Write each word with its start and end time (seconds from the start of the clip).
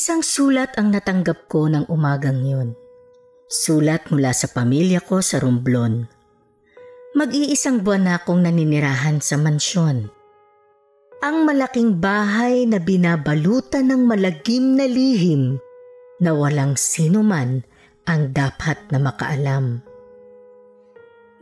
Isang 0.00 0.24
sulat 0.24 0.80
ang 0.80 0.96
natanggap 0.96 1.44
ko 1.44 1.68
ng 1.68 1.84
umagang 1.92 2.40
yun. 2.40 2.72
Sulat 3.52 4.08
mula 4.08 4.32
sa 4.32 4.48
pamilya 4.48 5.04
ko 5.04 5.20
sa 5.20 5.36
Romblon. 5.36 6.08
Mag-iisang 7.12 7.84
buwan 7.84 8.08
na 8.08 8.16
akong 8.16 8.40
naninirahan 8.40 9.20
sa 9.20 9.36
mansyon. 9.36 10.08
Ang 11.20 11.44
malaking 11.44 12.00
bahay 12.00 12.64
na 12.64 12.80
binabalutan 12.80 13.92
ng 13.92 14.08
malagim 14.08 14.72
na 14.80 14.88
lihim 14.88 15.60
na 16.16 16.32
walang 16.32 16.80
sino 16.80 17.20
man 17.20 17.60
ang 18.08 18.32
dapat 18.32 18.80
na 18.88 19.04
makaalam. 19.04 19.84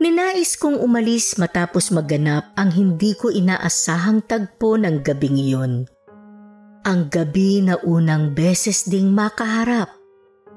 Ninais 0.03 0.59
kong 0.59 0.83
umalis 0.83 1.39
matapos 1.39 1.95
maganap 1.95 2.51
ang 2.59 2.75
hindi 2.75 3.15
ko 3.15 3.31
inaasahang 3.31 4.19
tagpo 4.27 4.75
ng 4.75 4.99
gabing 4.99 5.39
iyon 5.39 5.87
ang 6.79 7.11
gabi 7.11 7.59
na 7.59 7.75
unang 7.83 8.31
beses 8.31 8.87
ding 8.87 9.11
makaharap 9.11 9.91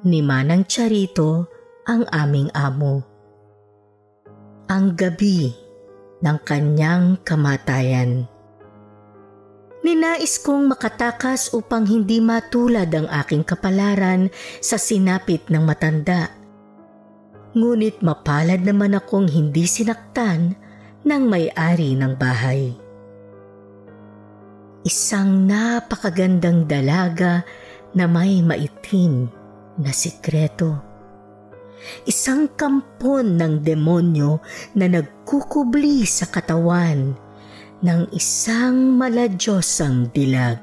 ni 0.07 0.23
Manang 0.23 0.67
Charito 0.71 1.51
ang 1.83 2.07
aming 2.15 2.47
amo. 2.55 3.03
Ang 4.71 4.95
gabi 4.95 5.51
ng 6.23 6.39
kanyang 6.47 7.19
kamatayan. 7.27 8.31
Ninais 9.83 10.39
kong 10.39 10.71
makatakas 10.71 11.51
upang 11.51 11.91
hindi 11.91 12.23
matulad 12.23 12.87
ang 12.95 13.11
aking 13.11 13.43
kapalaran 13.43 14.31
sa 14.63 14.79
sinapit 14.79 15.51
ng 15.51 15.67
matanda. 15.67 16.31
Ngunit 17.59 17.99
mapalad 17.99 18.63
naman 18.63 18.95
akong 18.95 19.27
hindi 19.27 19.67
sinaktan 19.67 20.55
ng 21.03 21.23
may-ari 21.27 21.99
ng 21.99 22.15
bahay 22.15 22.82
isang 24.83 25.47
napakagandang 25.47 26.67
dalaga 26.67 27.47
na 27.95 28.11
may 28.11 28.43
maitim 28.43 29.31
na 29.79 29.95
sikreto. 29.95 30.75
Isang 32.07 32.51
kampon 32.55 33.39
ng 33.39 33.63
demonyo 33.63 34.39
na 34.79 34.87
nagkukubli 34.87 36.07
sa 36.07 36.27
katawan 36.31 37.15
ng 37.83 38.01
isang 38.15 38.95
maladyosang 38.99 40.11
dilag. 40.15 40.59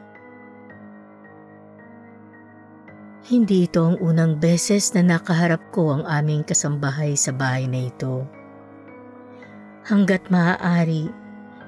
Hindi 3.30 3.70
ito 3.70 3.86
ang 3.86 4.00
unang 4.02 4.42
beses 4.42 4.96
na 4.96 5.06
nakaharap 5.06 5.70
ko 5.70 5.94
ang 5.94 6.04
aming 6.08 6.42
kasambahay 6.42 7.14
sa 7.14 7.30
bahay 7.30 7.70
na 7.70 7.92
ito. 7.92 8.26
Hanggat 9.86 10.34
maaari, 10.34 11.12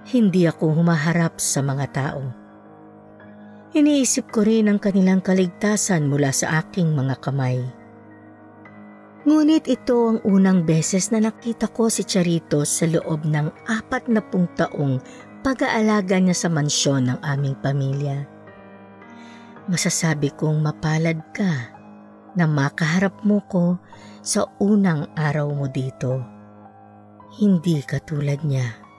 hindi 0.09 0.49
ako 0.49 0.81
humaharap 0.81 1.38
sa 1.38 1.61
mga 1.61 1.85
tao. 1.94 2.41
Iniisip 3.72 4.36
ko 4.36 4.44
rin 4.44 4.67
ang 4.67 4.83
kanilang 4.83 5.23
kaligtasan 5.23 6.11
mula 6.11 6.36
sa 6.36 6.59
aking 6.59 6.91
mga 6.91 7.16
kamay. 7.23 7.64
Ngunit 9.23 9.72
ito 9.72 10.11
ang 10.11 10.19
unang 10.28 10.67
beses 10.67 11.08
na 11.16 11.23
nakita 11.23 11.72
ko 11.72 11.88
si 11.88 12.03
Charito 12.03 12.67
sa 12.67 12.83
loob 12.83 13.23
ng 13.23 13.47
apat 13.72 14.11
na 14.11 14.19
pung 14.19 14.52
taong 14.59 15.00
pag-aalaga 15.39 16.19
niya 16.19 16.36
sa 16.36 16.52
mansyon 16.52 17.16
ng 17.16 17.19
aming 17.23 17.55
pamilya. 17.63 18.28
Masasabi 19.72 20.35
kong 20.35 20.59
mapalad 20.59 21.24
ka 21.31 21.72
na 22.35 22.44
makaharap 22.51 23.24
mo 23.24 23.40
ko 23.47 23.79
sa 24.19 24.51
unang 24.59 25.07
araw 25.16 25.47
mo 25.47 25.72
dito. 25.72 26.19
Hindi 27.40 27.79
katulad 27.88 28.44
niya. 28.44 28.91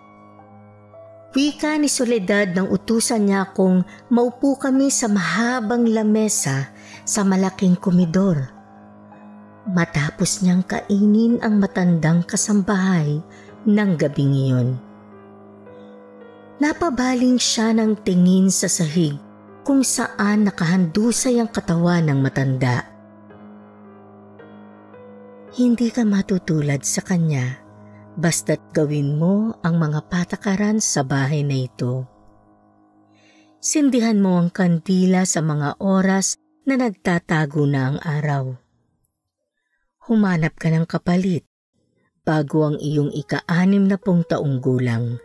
Wika 1.33 1.81
ni 1.81 1.89
Soledad 1.89 2.53
nang 2.53 2.69
utusan 2.69 3.25
niya 3.25 3.49
akong 3.49 3.89
maupo 4.13 4.61
kami 4.61 4.93
sa 4.93 5.09
mahabang 5.09 5.89
lamesa 5.89 6.69
sa 7.09 7.25
malaking 7.25 7.73
komedor. 7.73 8.53
Matapos 9.65 10.45
niyang 10.45 10.61
kainin 10.61 11.41
ang 11.41 11.57
matandang 11.57 12.21
kasambahay 12.29 13.25
ng 13.65 13.91
gabing 13.97 14.35
iyon. 14.37 14.69
Napabaling 16.61 17.41
siya 17.41 17.73
ng 17.81 18.05
tingin 18.05 18.53
sa 18.53 18.69
sahig 18.69 19.17
kung 19.65 19.81
saan 19.81 20.45
nakahandusay 20.45 21.41
ang 21.41 21.49
katawan 21.49 22.13
ng 22.13 22.19
matanda. 22.21 22.85
Hindi 25.57 25.89
ka 25.89 26.05
matutulad 26.05 26.85
sa 26.85 27.01
kanya 27.01 27.62
basta't 28.17 28.61
gawin 28.77 29.17
mo 29.17 29.57
ang 29.65 29.81
mga 29.81 30.05
patakaran 30.13 30.83
sa 30.83 31.01
bahay 31.01 31.41
na 31.41 31.65
ito. 31.65 32.05
Sindihan 33.63 34.19
mo 34.19 34.43
ang 34.43 34.51
kandila 34.51 35.23
sa 35.23 35.39
mga 35.39 35.79
oras 35.79 36.35
na 36.67 36.77
nagtatago 36.77 37.63
na 37.65 37.95
ang 37.95 37.99
araw. 38.03 38.45
Humanap 40.11 40.59
ka 40.59 40.69
ng 40.69 40.83
kapalit 40.83 41.47
bago 42.27 42.67
ang 42.67 42.77
iyong 42.83 43.15
ika-anim 43.15 43.87
na 43.87 43.97
pong 43.97 44.27
taong 44.27 44.59
gulang. 44.59 45.23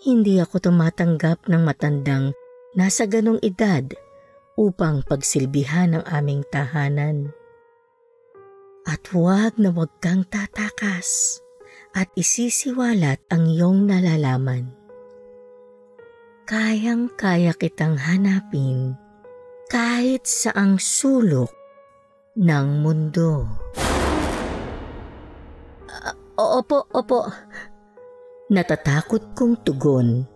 Hindi 0.00 0.40
ako 0.40 0.72
tumatanggap 0.72 1.44
ng 1.48 1.62
matandang 1.64 2.32
nasa 2.72 3.04
ganong 3.04 3.40
edad 3.44 3.84
upang 4.56 5.04
pagsilbihan 5.04 6.00
ang 6.00 6.04
aming 6.08 6.40
tahanan. 6.48 7.36
At 8.84 9.00
huwag 9.12 9.56
na 9.60 9.72
huwag 9.72 9.92
kang 10.00 10.28
tatakas 10.28 11.43
at 11.94 12.10
isisiwalat 12.18 13.22
ang 13.30 13.46
iyong 13.46 13.86
nalalaman. 13.86 14.74
Kayang-kaya 16.44 17.54
kitang 17.56 17.96
hanapin 17.96 18.98
kahit 19.70 20.26
sa 20.28 20.52
ang 20.52 20.76
sulok 20.76 21.48
ng 22.36 22.66
mundo. 22.82 23.46
Uh, 25.88 26.58
opo, 26.60 26.84
opo. 26.90 27.30
Natatakot 28.50 29.32
kong 29.32 29.62
tugon. 29.64 30.26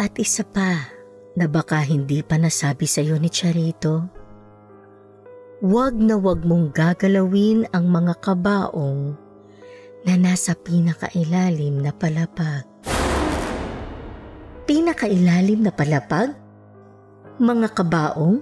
At 0.00 0.16
isa 0.18 0.42
pa 0.42 0.90
na 1.38 1.46
baka 1.46 1.78
hindi 1.84 2.24
pa 2.26 2.40
nasabi 2.40 2.88
sa 2.88 3.04
iyo 3.04 3.20
ni 3.20 3.30
Charito. 3.30 4.02
Huwag 5.62 5.94
na 5.94 6.18
huwag 6.18 6.42
mong 6.42 6.74
gagalawin 6.74 7.66
ang 7.70 7.86
mga 7.86 8.18
kabaong 8.18 9.27
na 10.06 10.14
nasa 10.14 10.54
pinakailalim 10.54 11.82
na 11.82 11.90
palapag. 11.90 12.62
Pinakailalim 14.68 15.64
na 15.64 15.72
palapag? 15.72 16.36
Mga 17.40 17.68
kabaong? 17.72 18.38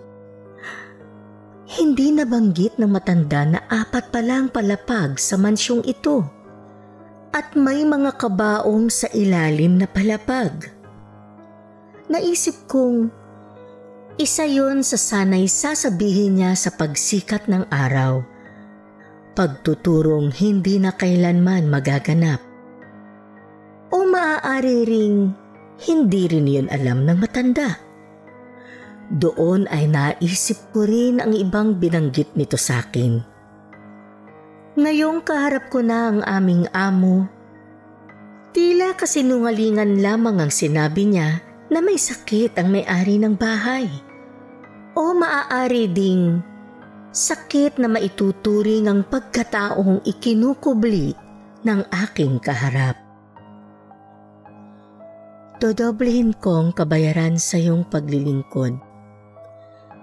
Hindi 1.66 2.14
nabanggit 2.14 2.78
ng 2.78 2.90
matanda 2.90 3.42
na 3.46 3.60
apat 3.70 4.10
pa 4.10 4.20
lang 4.22 4.50
palapag 4.50 5.18
sa 5.18 5.38
mansyong 5.38 5.82
ito 5.86 6.26
at 7.34 7.52
may 7.52 7.84
mga 7.84 8.16
kabaong 8.16 8.88
sa 8.88 9.10
ilalim 9.12 9.76
na 9.76 9.84
palapag. 9.84 10.72
Naisip 12.06 12.70
kong 12.70 13.10
isa 14.16 14.48
yon 14.48 14.80
sa 14.80 14.96
sanay 14.96 15.44
sasabihin 15.44 16.40
niya 16.40 16.56
sa 16.56 16.72
pagsikat 16.72 17.50
ng 17.50 17.68
araw 17.68 18.24
pagtuturong 19.36 20.32
hindi 20.32 20.80
na 20.80 20.96
kailanman 20.96 21.68
magaganap. 21.68 22.40
O 23.92 24.08
maaari 24.08 24.88
ring 24.88 25.16
hindi 25.84 26.24
rin 26.24 26.48
yun 26.48 26.68
alam 26.72 27.04
ng 27.04 27.20
matanda. 27.20 27.76
Doon 29.12 29.68
ay 29.68 29.86
naisip 29.86 30.72
ko 30.72 30.88
rin 30.88 31.20
ang 31.20 31.36
ibang 31.36 31.76
binanggit 31.76 32.32
nito 32.34 32.56
sa 32.56 32.80
akin. 32.80 33.20
Ngayong 34.80 35.20
kaharap 35.22 35.68
ko 35.68 35.84
na 35.84 36.10
ang 36.10 36.20
aming 36.24 36.64
amo, 36.72 37.28
tila 38.56 38.96
kasinungalingan 38.96 40.00
lamang 40.00 40.40
ang 40.40 40.52
sinabi 40.52 41.06
niya 41.06 41.44
na 41.68 41.84
may 41.84 42.00
sakit 42.00 42.56
ang 42.56 42.72
may-ari 42.72 43.20
ng 43.20 43.36
bahay. 43.36 43.86
O 44.96 45.12
maaari 45.12 45.86
ding 45.92 46.55
sakit 47.16 47.80
na 47.80 47.88
maituturing 47.88 48.92
ang 48.92 49.00
pagkataong 49.08 50.04
ikinukubli 50.04 51.16
ng 51.64 51.80
aking 52.04 52.36
kaharap. 52.36 53.00
Dodoblehin 55.56 56.36
kong 56.36 56.76
kabayaran 56.76 57.40
sa 57.40 57.56
iyong 57.56 57.88
paglilingkod. 57.88 58.76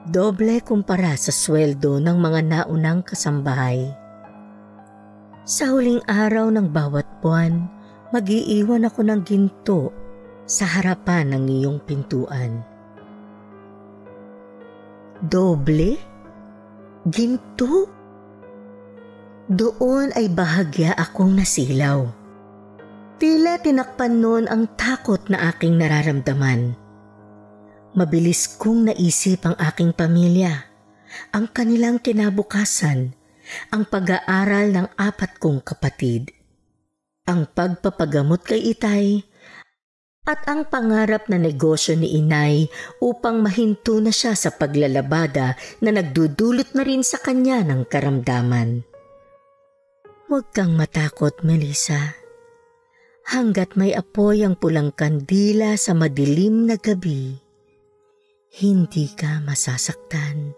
Doble 0.09 0.65
kumpara 0.65 1.13
sa 1.13 1.29
sweldo 1.29 2.01
ng 2.01 2.17
mga 2.17 2.41
naunang 2.49 3.05
kasambahay. 3.05 3.93
Sa 5.45 5.69
huling 5.69 6.01
araw 6.09 6.49
ng 6.49 6.73
bawat 6.73 7.05
buwan, 7.21 7.69
magiiwan 8.09 8.89
ako 8.89 9.05
ng 9.05 9.21
ginto 9.21 9.93
sa 10.49 10.65
harapan 10.65 11.37
ng 11.37 11.43
iyong 11.45 11.77
pintuan. 11.85 12.65
Doble? 15.21 16.12
Ginto? 17.03 17.91
Doon 19.51 20.15
ay 20.15 20.31
bahagya 20.31 20.95
akong 20.95 21.35
nasilaw. 21.35 22.07
Tila 23.19 23.59
tinakpan 23.59 24.23
noon 24.23 24.47
ang 24.47 24.71
takot 24.79 25.19
na 25.27 25.51
aking 25.51 25.83
nararamdaman. 25.83 26.79
Mabilis 27.91 28.55
kong 28.55 28.87
naisip 28.87 29.43
ang 29.43 29.59
aking 29.59 29.91
pamilya, 29.91 30.63
ang 31.35 31.51
kanilang 31.51 31.99
kinabukasan, 31.99 33.11
ang 33.67 33.83
pag-aaral 33.83 34.71
ng 34.71 34.87
apat 34.95 35.43
kong 35.43 35.59
kapatid, 35.59 36.31
ang 37.27 37.51
pagpapagamot 37.51 38.47
kay 38.47 38.71
Itay, 38.71 39.27
at 40.23 40.47
ang 40.47 40.63
pangarap 40.63 41.27
na 41.27 41.35
negosyo 41.35 41.99
ni 41.99 42.15
Inay 42.15 42.71
upang 43.03 43.43
mahinto 43.43 43.99
na 43.99 44.07
siya 44.07 44.39
sa 44.39 44.55
paglalabada 44.55 45.59
na 45.83 45.89
nagdudulot 45.91 46.71
na 46.71 46.83
rin 46.87 47.03
sa 47.03 47.19
kanya 47.19 47.59
ng 47.67 47.83
karamdaman. 47.83 48.87
Huwag 50.31 50.47
kang 50.55 50.79
matakot, 50.79 51.43
Melissa. 51.43 52.15
Hanggat 53.27 53.75
may 53.75 53.91
apoy 53.91 54.47
ang 54.47 54.55
pulang 54.55 54.95
kandila 54.95 55.75
sa 55.75 55.95
madilim 55.95 56.67
na 56.67 56.75
gabi, 56.75 57.39
hindi 58.59 59.09
ka 59.11 59.41
masasaktan. 59.43 60.53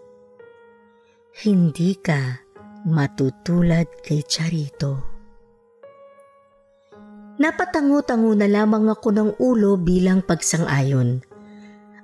Hindi 1.36 1.96
ka 1.96 2.44
matutulad 2.84 3.88
kay 4.04 4.20
Charito. 4.20 5.15
Napatango-tango 7.36 8.32
na 8.32 8.48
lamang 8.48 8.88
ako 8.88 9.08
ng 9.12 9.30
ulo 9.36 9.76
bilang 9.76 10.24
pagsang-ayon. 10.24 11.20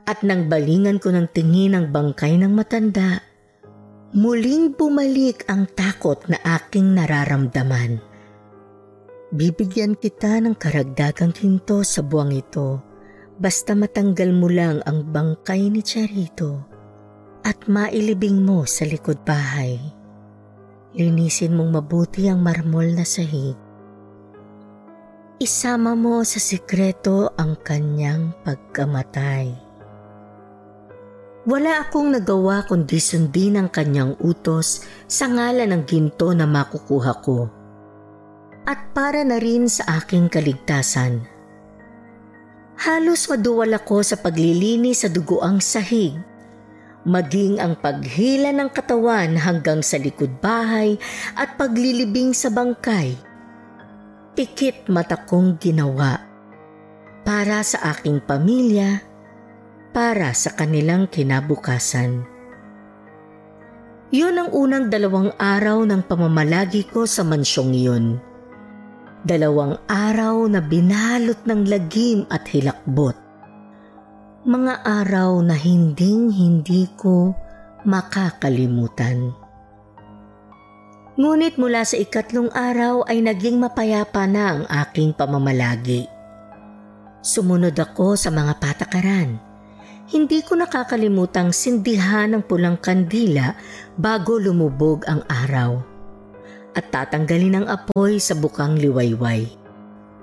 At 0.04 0.20
nang 0.20 0.52
balingan 0.52 1.00
ko 1.00 1.08
ng 1.08 1.30
tingin 1.32 1.72
ang 1.72 1.88
bangkay 1.88 2.36
ng 2.36 2.52
matanda, 2.52 3.22
muling 4.12 4.76
bumalik 4.76 5.48
ang 5.48 5.64
takot 5.72 6.20
na 6.28 6.36
aking 6.60 6.92
nararamdaman. 6.92 8.02
Bibigyan 9.32 9.96
kita 9.96 10.36
ng 10.44 10.52
karagdagang 10.52 11.32
hinto 11.32 11.80
sa 11.80 12.04
buwang 12.04 12.36
ito 12.36 12.84
basta 13.40 13.72
matanggal 13.72 14.28
mo 14.36 14.52
lang 14.52 14.84
ang 14.84 15.08
bangkay 15.08 15.72
ni 15.72 15.80
Charito 15.80 16.68
at 17.40 17.64
mailibing 17.64 18.44
mo 18.44 18.68
sa 18.68 18.84
likod 18.84 19.24
bahay. 19.24 19.80
Linisin 20.92 21.56
mong 21.56 21.80
mabuti 21.80 22.28
ang 22.28 22.44
marmol 22.44 22.92
na 22.92 23.08
sahig. 23.08 23.56
Isama 25.42 25.98
mo 25.98 26.22
sa 26.22 26.38
sikreto 26.38 27.34
ang 27.34 27.58
kanyang 27.58 28.30
pagkamatay. 28.46 29.50
Wala 31.42 31.82
akong 31.82 32.14
nagawa 32.14 32.62
kundi 32.70 33.02
sundin 33.02 33.58
ang 33.58 33.66
kanyang 33.66 34.14
utos 34.22 34.86
sa 35.10 35.26
ngalan 35.26 35.74
ng 35.74 35.82
ginto 35.82 36.30
na 36.30 36.46
makukuha 36.46 37.26
ko. 37.26 37.50
At 38.70 38.94
para 38.94 39.26
na 39.26 39.42
rin 39.42 39.66
sa 39.66 39.98
aking 39.98 40.30
kaligtasan 40.30 41.26
Halos 42.78 43.26
maduwal 43.26 43.74
ako 43.74 44.06
sa 44.06 44.14
paglilinis 44.22 45.02
sa 45.02 45.10
dugoang 45.10 45.58
sahig. 45.58 46.14
Maging 47.02 47.58
ang 47.58 47.74
paghila 47.82 48.54
ng 48.54 48.70
katawan 48.70 49.34
hanggang 49.42 49.82
sa 49.82 49.98
likod 49.98 50.38
bahay 50.38 50.94
at 51.34 51.58
paglilibing 51.58 52.30
sa 52.30 52.46
bangkay. 52.46 53.31
Pikit 54.32 54.88
mata 54.88 55.28
kong 55.28 55.60
ginawa. 55.60 56.16
Para 57.20 57.60
sa 57.60 57.92
aking 57.92 58.24
pamilya, 58.24 59.04
para 59.92 60.32
sa 60.32 60.56
kanilang 60.56 61.04
kinabukasan. 61.04 62.24
Yun 64.08 64.40
ang 64.40 64.50
unang 64.56 64.88
dalawang 64.88 65.36
araw 65.36 65.84
ng 65.84 66.08
pamamalagi 66.08 66.88
ko 66.88 67.04
sa 67.04 67.28
mansyong 67.28 67.76
iyon. 67.76 68.06
Dalawang 69.20 69.76
araw 69.84 70.48
na 70.48 70.64
binalot 70.64 71.44
ng 71.44 71.68
lagim 71.68 72.24
at 72.32 72.48
hilakbot. 72.48 73.20
Mga 74.48 74.74
araw 74.80 75.44
na 75.44 75.60
hinding-hindi 75.60 76.88
ko 76.96 77.36
makakalimutan. 77.84 79.41
Ngunit 81.12 81.60
mula 81.60 81.84
sa 81.84 82.00
ikatlong 82.00 82.48
araw 82.56 83.04
ay 83.04 83.20
naging 83.20 83.60
mapayapa 83.60 84.24
na 84.24 84.56
ang 84.56 84.62
aking 84.64 85.12
pamamalagi. 85.12 86.08
Sumunod 87.20 87.76
ako 87.76 88.16
sa 88.16 88.32
mga 88.32 88.56
patakaran. 88.56 89.36
Hindi 90.08 90.40
ko 90.40 90.56
nakakalimutang 90.56 91.52
sindihan 91.52 92.32
ng 92.32 92.42
pulang 92.48 92.80
kandila 92.80 93.52
bago 94.00 94.40
lumubog 94.40 95.04
ang 95.04 95.20
araw 95.28 95.84
at 96.72 96.88
tatanggalin 96.88 97.60
ang 97.60 97.66
apoy 97.68 98.16
sa 98.16 98.32
bukang 98.32 98.80
liwayway. 98.80 99.44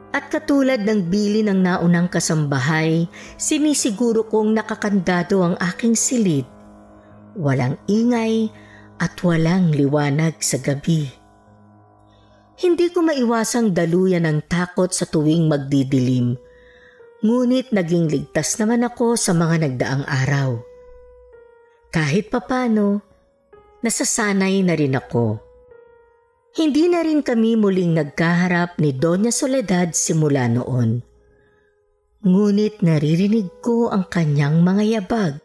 At 0.10 0.34
katulad 0.34 0.90
ng 0.90 1.06
bili 1.06 1.46
ng 1.46 1.70
naunang 1.70 2.10
kasambahay, 2.10 3.06
sinisiguro 3.38 4.26
kong 4.26 4.58
nakakandado 4.58 5.46
ang 5.46 5.56
aking 5.62 5.94
silid. 5.94 6.50
Walang 7.38 7.78
ingay 7.86 8.50
at 9.00 9.16
walang 9.24 9.72
liwanag 9.72 10.38
sa 10.44 10.60
gabi. 10.60 11.08
Hindi 12.60 12.92
ko 12.92 13.08
maiwasang 13.08 13.72
daluyan 13.72 14.28
ng 14.28 14.52
takot 14.52 14.92
sa 14.92 15.08
tuwing 15.08 15.48
magdidilim. 15.48 16.36
Ngunit 17.24 17.72
naging 17.72 18.12
ligtas 18.12 18.60
naman 18.60 18.84
ako 18.84 19.16
sa 19.16 19.32
mga 19.32 19.64
nagdaang 19.64 20.04
araw. 20.04 20.60
Kahit 21.90 22.28
papano, 22.28 23.00
nasasanay 23.80 24.60
na 24.62 24.76
rin 24.76 24.96
ako. 25.00 25.40
Hindi 26.60 26.92
na 26.92 27.00
rin 27.00 27.24
kami 27.24 27.56
muling 27.56 27.96
nagkaharap 27.96 28.76
ni 28.84 28.92
Doña 28.92 29.32
Soledad 29.32 29.96
simula 29.96 30.52
noon. 30.52 31.00
Ngunit 32.20 32.84
naririnig 32.84 33.64
ko 33.64 33.88
ang 33.88 34.12
kanyang 34.12 34.60
mga 34.60 34.84
yabag. 35.00 35.40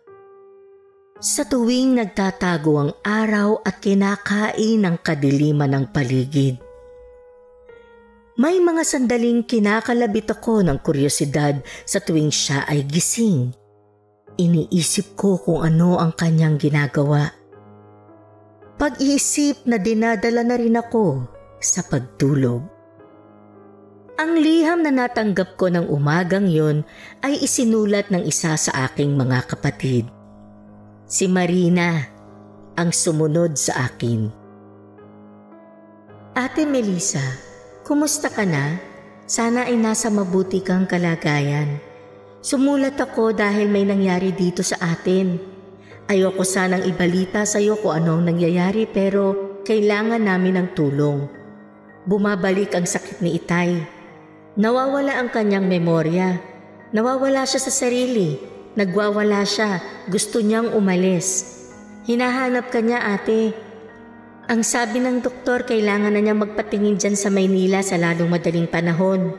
Sa 1.25 1.49
tuwing 1.49 1.97
nagtatago 1.97 2.73
ang 2.77 2.93
araw 3.01 3.65
at 3.65 3.81
kinakain 3.81 4.85
ang 4.85 5.01
kadiliman 5.01 5.73
ng 5.73 5.85
paligid. 5.89 6.61
May 8.37 8.61
mga 8.61 8.85
sandaling 8.85 9.49
kinakalabit 9.49 10.37
ako 10.37 10.61
ng 10.61 10.85
kuryosidad 10.85 11.65
sa 11.89 12.05
tuwing 12.05 12.29
siya 12.29 12.69
ay 12.69 12.85
gising. 12.85 13.57
Iniisip 14.37 15.17
ko 15.17 15.41
kung 15.41 15.65
ano 15.65 15.97
ang 15.97 16.13
kanyang 16.13 16.61
ginagawa 16.61 17.33
pag-iisip 18.75 19.63
na 19.71 19.79
dinadala 19.79 20.43
na 20.43 20.57
rin 20.59 20.75
ako 20.75 21.23
sa 21.63 21.87
pagtulog. 21.87 22.61
Ang 24.15 24.39
liham 24.39 24.83
na 24.83 24.95
natanggap 24.95 25.59
ko 25.59 25.71
ng 25.71 25.91
umagang 25.91 26.47
yon 26.47 26.87
ay 27.23 27.39
isinulat 27.43 28.11
ng 28.15 28.23
isa 28.27 28.55
sa 28.55 28.87
aking 28.87 29.15
mga 29.19 29.47
kapatid. 29.51 30.07
Si 31.05 31.29
Marina 31.29 32.01
ang 32.81 32.89
sumunod 32.89 33.61
sa 33.61 33.93
akin. 33.93 34.25
Ate 36.33 36.65
Melissa, 36.65 37.21
kumusta 37.85 38.33
ka 38.33 38.49
na? 38.49 38.81
Sana 39.29 39.69
ay 39.69 39.77
nasa 39.77 40.09
mabuti 40.09 40.65
kang 40.65 40.89
kalagayan. 40.89 41.77
Sumulat 42.41 42.97
ako 42.97 43.37
dahil 43.37 43.69
may 43.69 43.85
nangyari 43.85 44.33
dito 44.33 44.65
sa 44.65 44.81
atin. 44.81 45.37
Ayoko 46.09 46.41
sanang 46.41 46.89
ibalita 46.89 47.45
sa 47.45 47.61
iyo 47.61 47.77
kung 47.77 48.01
anong 48.01 48.25
nangyayari 48.25 48.89
pero 48.89 49.61
kailangan 49.69 50.25
namin 50.25 50.57
ng 50.57 50.69
tulong. 50.73 51.29
Bumabalik 52.09 52.73
ang 52.73 52.89
sakit 52.89 53.21
ni 53.21 53.37
Itay. 53.37 53.77
Nawawala 54.57 55.21
ang 55.21 55.29
kanyang 55.29 55.69
memorya. 55.69 56.41
Nawawala 56.97 57.45
siya 57.45 57.61
sa 57.61 57.73
sarili. 57.73 58.54
Nagwawala 58.75 59.47
siya. 59.47 59.79
Gusto 60.11 60.43
niyang 60.43 60.75
umalis. 60.75 61.63
Hinahanap 62.11 62.75
ka 62.75 62.83
niya 62.83 63.07
ate. 63.15 63.55
Ang 64.51 64.67
sabi 64.67 64.99
ng 64.99 65.23
doktor 65.23 65.63
kailangan 65.63 66.11
na 66.11 66.21
niya 66.21 66.35
magpatingin 66.35 66.99
dyan 66.99 67.15
sa 67.15 67.31
Maynila 67.31 67.87
sa 67.87 67.95
lalong 67.95 68.29
madaling 68.29 68.67
panahon. 68.67 69.31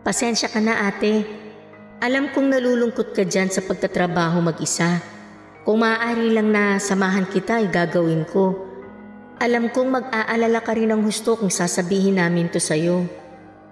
Pasensya 0.00 0.48
ka 0.48 0.56
na 0.58 0.88
ate. 0.88 1.28
Alam 2.00 2.32
kong 2.32 2.48
nalulungkot 2.48 3.12
ka 3.12 3.28
dyan 3.28 3.52
sa 3.52 3.60
pagtatrabaho 3.60 4.40
mag-isa. 4.40 5.04
Kung 5.68 5.84
maaari 5.84 6.32
lang 6.32 6.48
na 6.48 6.80
samahan 6.80 7.28
kita 7.28 7.60
ay 7.60 7.68
gagawin 7.68 8.24
ko. 8.24 8.56
Alam 9.36 9.68
kong 9.68 10.00
mag-aalala 10.00 10.64
ka 10.64 10.72
rin 10.72 10.88
ng 10.88 11.04
husto 11.04 11.36
kung 11.36 11.52
sasabihin 11.52 12.16
namin 12.16 12.48
to 12.48 12.56
sa'yo. 12.56 13.04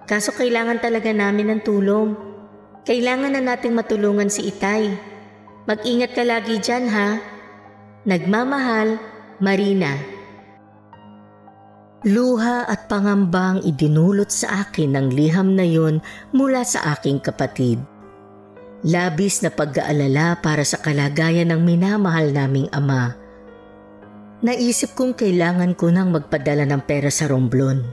Kaso 0.05 0.29
kailangan 0.37 0.77
talaga 0.77 1.09
namin 1.09 1.57
ng 1.57 1.61
tulong. 1.65 2.28
Kailangan 2.87 3.35
na 3.35 3.41
nating 3.43 3.75
matulungan 3.75 4.31
si 4.31 4.47
Itay. 4.47 4.95
Mag-ingat 5.67 6.15
ka 6.15 6.23
lagi 6.23 6.57
dyan 6.57 6.87
ha. 6.87 7.19
Nagmamahal, 8.07 8.97
Marina. 9.43 9.99
Luha 12.07 12.63
at 12.63 12.87
pangambang 12.87 13.59
idinulot 13.67 14.31
sa 14.31 14.63
akin 14.63 14.95
ng 14.95 15.07
liham 15.11 15.51
na 15.51 15.67
yon 15.67 15.99
mula 16.31 16.63
sa 16.63 16.95
aking 16.95 17.19
kapatid. 17.19 17.83
Labis 18.87 19.43
na 19.43 19.51
pag-aalala 19.51 20.39
para 20.39 20.63
sa 20.63 20.79
kalagayan 20.79 21.51
ng 21.51 21.59
minamahal 21.59 22.31
naming 22.31 22.71
ama. 22.71 23.19
Naisip 24.39 24.95
kong 24.95 25.19
kailangan 25.19 25.75
ko 25.75 25.91
nang 25.91 26.15
magpadala 26.15 26.63
ng 26.63 26.79
pera 26.87 27.11
sa 27.11 27.27
Romblon. 27.27 27.83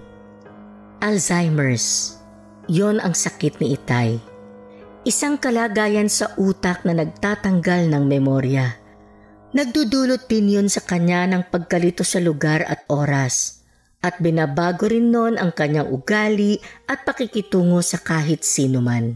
Alzheimer's. 1.03 2.15
Yon 2.71 3.03
ang 3.03 3.19
sakit 3.19 3.59
ni 3.59 3.75
Itay. 3.75 4.36
Isang 5.07 5.39
kalagayan 5.39 6.11
sa 6.11 6.35
utak 6.35 6.83
na 6.83 6.91
nagtatanggal 6.91 7.95
ng 7.95 8.11
memorya. 8.11 8.75
Nagdudulot 9.55 10.27
din 10.27 10.51
yun 10.51 10.67
sa 10.67 10.83
kanya 10.83 11.31
ng 11.31 11.47
pagkalito 11.47 12.03
sa 12.03 12.19
lugar 12.19 12.67
at 12.67 12.83
oras. 12.91 13.63
At 14.03 14.19
binabago 14.19 14.91
rin 14.91 15.15
noon 15.15 15.39
ang 15.39 15.55
kanyang 15.55 15.95
ugali 15.95 16.59
at 16.91 17.07
pakikitungo 17.07 17.87
sa 17.87 18.03
kahit 18.03 18.43
sino 18.43 18.83
man. 18.83 19.15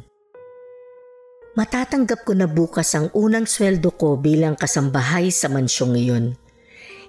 Matatanggap 1.58 2.22
ko 2.22 2.38
na 2.38 2.46
bukas 2.46 2.94
ang 2.94 3.10
unang 3.10 3.50
sweldo 3.50 3.90
ko 3.98 4.14
bilang 4.14 4.54
kasambahay 4.54 5.34
sa 5.34 5.50
mansyong 5.50 5.98
iyon. 5.98 6.38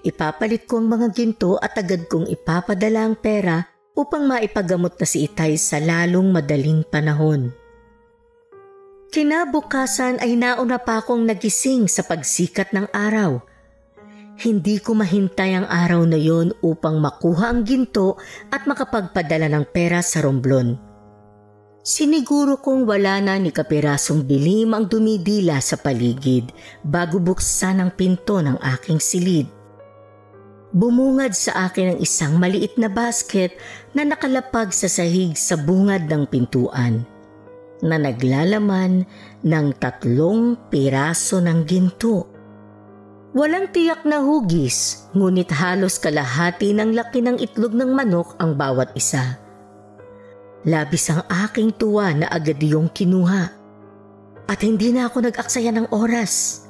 Ipapalit 0.01 0.65
ko 0.65 0.81
ang 0.81 0.89
mga 0.89 1.13
ginto 1.13 1.61
at 1.61 1.77
agad 1.77 2.09
kong 2.09 2.25
ipapadala 2.33 3.05
ang 3.05 3.13
pera 3.13 3.61
upang 3.93 4.25
maipagamot 4.25 4.97
na 4.97 5.05
si 5.05 5.29
Itay 5.29 5.53
sa 5.61 5.77
lalong 5.77 6.33
madaling 6.33 6.81
panahon. 6.81 7.60
Kinabukasan 9.11 10.23
ay 10.23 10.39
nauna 10.39 10.79
pa 10.79 11.03
akong 11.03 11.27
nagising 11.27 11.91
sa 11.91 11.99
pagsikat 11.99 12.71
ng 12.71 12.87
araw. 12.95 13.43
Hindi 14.39 14.79
ko 14.79 14.95
mahintay 14.95 15.51
ang 15.51 15.67
araw 15.67 16.07
na 16.07 16.15
yon 16.15 16.55
upang 16.63 16.95
makuha 17.03 17.51
ang 17.51 17.67
ginto 17.67 18.15
at 18.55 18.63
makapagpadala 18.71 19.51
ng 19.51 19.67
pera 19.67 19.99
sa 19.99 20.23
Romblon. 20.23 20.79
Siniguro 21.83 22.63
kong 22.63 22.87
wala 22.87 23.19
na 23.19 23.35
ni 23.35 23.51
kapirasong 23.51 24.23
bilim 24.23 24.71
ang 24.71 24.87
dumidila 24.87 25.59
sa 25.59 25.75
paligid 25.75 26.47
bago 26.79 27.19
buksan 27.19 27.83
ang 27.83 27.91
pinto 27.91 28.39
ng 28.39 28.63
aking 28.79 29.03
silid. 29.03 29.51
Bumungad 30.71 31.35
sa 31.35 31.67
akin 31.67 31.91
ang 31.91 31.99
isang 31.99 32.39
maliit 32.39 32.79
na 32.79 32.87
basket 32.87 33.59
na 33.91 34.07
nakalapag 34.07 34.71
sa 34.71 34.87
sahig 34.87 35.35
sa 35.35 35.59
bungad 35.59 36.07
ng 36.07 36.23
pintuan 36.31 37.03
na 37.81 37.97
naglalaman 37.97 39.05
ng 39.41 39.67
tatlong 39.81 40.57
piraso 40.69 41.41
ng 41.41 41.59
ginto. 41.65 42.29
Walang 43.31 43.71
tiyak 43.71 44.03
na 44.03 44.19
hugis, 44.19 45.07
ngunit 45.15 45.49
halos 45.55 45.97
kalahati 45.97 46.75
ng 46.75 46.91
laki 46.93 47.23
ng 47.23 47.39
itlog 47.39 47.71
ng 47.73 47.91
manok 47.95 48.35
ang 48.37 48.59
bawat 48.59 48.91
isa. 48.93 49.39
Labis 50.61 51.09
ang 51.09 51.25
aking 51.25 51.73
tuwa 51.73 52.13
na 52.13 52.27
agad 52.29 52.61
yung 52.61 52.91
kinuha. 52.91 53.43
At 54.45 54.59
hindi 54.61 54.91
na 54.91 55.07
ako 55.07 55.31
nag-aksaya 55.31 55.71
ng 55.73 55.89
oras. 55.95 56.65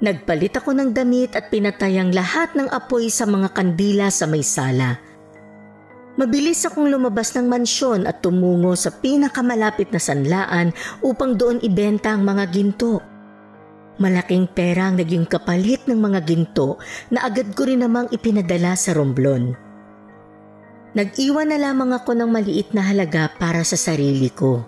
Nagpalit 0.00 0.56
ako 0.56 0.72
ng 0.72 0.90
damit 0.96 1.36
at 1.36 1.52
pinatay 1.52 2.00
ang 2.00 2.08
lahat 2.10 2.56
ng 2.56 2.72
apoy 2.72 3.12
sa 3.12 3.28
mga 3.28 3.52
kandila 3.52 4.08
sa 4.08 4.24
may 4.24 4.40
sala. 4.40 5.09
Mabilis 6.20 6.68
akong 6.68 6.92
lumabas 6.92 7.32
ng 7.32 7.48
mansyon 7.48 8.04
at 8.04 8.20
tumungo 8.20 8.76
sa 8.76 8.92
pinakamalapit 8.92 9.88
na 9.88 9.96
sanlaan 9.96 10.68
upang 11.00 11.32
doon 11.32 11.64
ibenta 11.64 12.12
ang 12.12 12.28
mga 12.28 12.44
ginto. 12.52 13.00
Malaking 13.96 14.44
pera 14.52 14.92
ang 14.92 15.00
naging 15.00 15.24
kapalit 15.24 15.80
ng 15.88 15.96
mga 15.96 16.20
ginto 16.28 16.76
na 17.08 17.24
agad 17.24 17.56
ko 17.56 17.64
rin 17.64 17.80
namang 17.80 18.12
ipinadala 18.12 18.76
sa 18.76 18.92
Romblon. 18.92 19.56
Nag-iwan 20.92 21.48
na 21.48 21.56
lamang 21.56 21.96
ako 21.96 22.12
ng 22.12 22.28
maliit 22.28 22.76
na 22.76 22.84
halaga 22.84 23.32
para 23.40 23.64
sa 23.64 23.80
sarili 23.80 24.28
ko. 24.28 24.60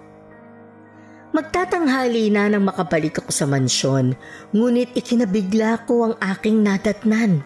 Magtatanghali 1.37 2.33
na 2.33 2.49
nang 2.49 2.65
makabalik 2.65 3.21
ako 3.21 3.29
sa 3.29 3.45
mansyon, 3.45 4.17
ngunit 4.57 4.97
ikinabigla 4.97 5.85
ko 5.85 6.09
ang 6.09 6.15
aking 6.17 6.65
nadatnan. 6.65 7.45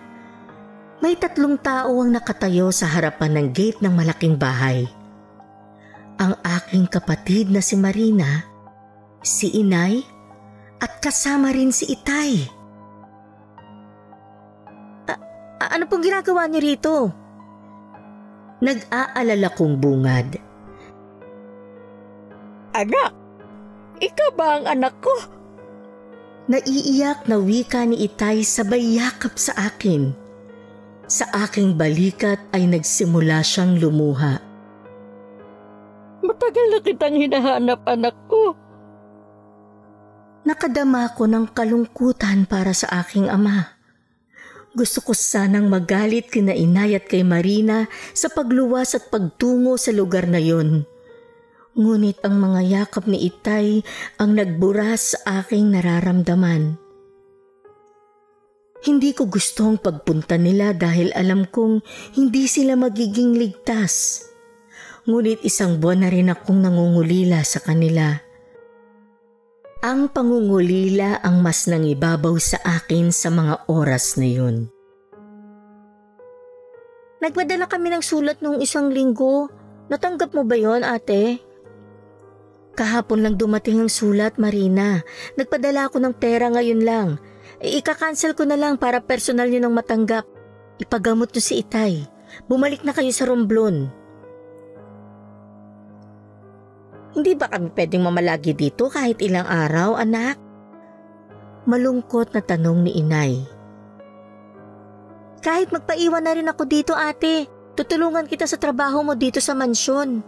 May 0.96 1.12
tatlong 1.12 1.60
tao 1.60 2.00
ang 2.00 2.08
nakatayo 2.08 2.72
sa 2.72 2.88
harapan 2.88 3.36
ng 3.36 3.48
gate 3.52 3.84
ng 3.84 3.92
malaking 3.92 4.40
bahay. 4.40 4.88
Ang 6.16 6.32
aking 6.40 6.88
kapatid 6.88 7.52
na 7.52 7.60
si 7.60 7.76
Marina, 7.76 8.48
si 9.20 9.60
Inay, 9.60 10.00
at 10.80 10.96
kasama 11.04 11.52
rin 11.52 11.68
si 11.68 11.92
Itay. 11.92 12.48
A- 15.60 15.70
ano 15.76 15.84
pong 15.84 16.08
ginagawa 16.08 16.48
niyo 16.48 16.60
rito? 16.64 16.94
Nag-aalala 18.64 19.52
kong 19.52 19.76
bungad. 19.76 20.40
Anak, 22.72 23.12
ikaw 24.00 24.30
ba 24.32 24.46
ang 24.60 24.64
anak 24.64 24.96
ko? 25.04 25.12
Naiiyak 26.48 27.28
na 27.28 27.36
wika 27.36 27.84
ni 27.84 28.08
Itay 28.08 28.40
sabay 28.40 28.96
yakap 28.96 29.36
sa 29.36 29.52
akin. 29.60 30.25
Sa 31.06 31.22
aking 31.30 31.78
balikat 31.78 32.42
ay 32.50 32.66
nagsimula 32.66 33.38
siyang 33.46 33.78
lumuha. 33.78 34.42
Matagal 36.26 36.66
na 36.74 36.78
kitang 36.82 37.14
hinahanap 37.14 37.80
anak 37.86 38.16
ko. 38.26 38.58
Nakadama 40.42 41.06
ko 41.14 41.30
ng 41.30 41.46
kalungkutan 41.54 42.50
para 42.50 42.74
sa 42.74 43.06
aking 43.06 43.30
ama. 43.30 43.78
Gusto 44.74 44.98
ko 44.98 45.14
sanang 45.14 45.70
magalit 45.70 46.26
kina 46.26 46.50
inay 46.50 46.98
at 46.98 47.06
kay 47.06 47.22
Marina 47.22 47.86
sa 48.10 48.26
pagluwas 48.26 48.98
at 48.98 49.06
pagtungo 49.06 49.78
sa 49.78 49.94
lugar 49.94 50.26
na 50.26 50.42
yon. 50.42 50.90
Ngunit 51.78 52.18
ang 52.26 52.42
mga 52.42 52.60
yakap 52.66 53.06
ni 53.06 53.30
Itay 53.30 53.86
ang 54.18 54.34
nagburas 54.34 55.14
sa 55.14 55.38
aking 55.38 55.70
nararamdaman. 55.70 56.82
Hindi 58.86 59.10
ko 59.18 59.26
gustong 59.26 59.82
pagpunta 59.82 60.38
nila 60.38 60.70
dahil 60.70 61.10
alam 61.18 61.42
kong 61.50 61.82
hindi 62.14 62.46
sila 62.46 62.78
magiging 62.78 63.34
ligtas. 63.34 64.22
Ngunit 65.10 65.42
isang 65.42 65.82
buwan 65.82 66.06
na 66.06 66.08
rin 66.10 66.30
akong 66.30 66.62
nangungulila 66.62 67.42
sa 67.42 67.58
kanila. 67.58 68.14
Ang 69.82 70.06
pangungulila 70.06 71.18
ang 71.18 71.42
mas 71.42 71.66
nangibabaw 71.66 72.38
sa 72.38 72.62
akin 72.62 73.10
sa 73.10 73.34
mga 73.34 73.66
oras 73.66 74.14
na 74.22 74.26
yun. 74.30 74.70
Nagpadala 77.18 77.66
kami 77.66 77.90
ng 77.90 78.06
sulat 78.06 78.38
nung 78.38 78.62
isang 78.62 78.94
linggo. 78.94 79.50
Natanggap 79.90 80.30
mo 80.30 80.46
ba 80.46 80.54
yon 80.54 80.86
ate? 80.86 81.42
Kahapon 82.78 83.26
lang 83.26 83.34
dumating 83.34 83.82
ang 83.82 83.90
sulat, 83.90 84.38
Marina. 84.38 85.02
Nagpadala 85.34 85.90
ako 85.90 86.02
ng 86.06 86.14
pera 86.14 86.52
ngayon 86.54 86.82
lang. 86.86 87.08
E, 87.66 87.82
ika-cancel 87.82 88.38
ko 88.38 88.46
na 88.46 88.54
lang 88.54 88.78
para 88.78 89.02
personal 89.02 89.50
nyo 89.50 89.58
nang 89.58 89.74
matanggap. 89.74 90.22
Ipagamot 90.78 91.34
nyo 91.34 91.42
si 91.42 91.58
Itay. 91.58 92.06
Bumalik 92.46 92.86
na 92.86 92.94
kayo 92.94 93.10
sa 93.10 93.26
Romblon. 93.26 93.90
Hindi 97.16 97.32
ba 97.34 97.50
kami 97.50 97.74
pwedeng 97.74 98.06
mamalagi 98.06 98.54
dito 98.54 98.86
kahit 98.86 99.18
ilang 99.18 99.50
araw, 99.50 99.98
anak? 99.98 100.38
Malungkot 101.66 102.30
na 102.30 102.44
tanong 102.44 102.86
ni 102.86 103.02
inay. 103.02 103.42
Kahit 105.42 105.74
magpaiwan 105.74 106.22
na 106.22 106.36
rin 106.36 106.46
ako 106.46 106.62
dito 106.68 106.92
ate, 106.94 107.50
tutulungan 107.74 108.30
kita 108.30 108.46
sa 108.46 108.60
trabaho 108.60 109.02
mo 109.02 109.18
dito 109.18 109.42
sa 109.42 109.56
mansyon. 109.56 110.22